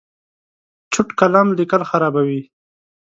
چوټ 0.91 1.07
قلم 1.19 1.47
لیکل 1.59 1.81
خرابوي. 1.89 2.41